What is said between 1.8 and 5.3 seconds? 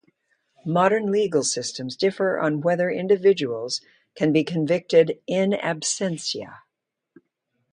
differ on whether individuals can be convicted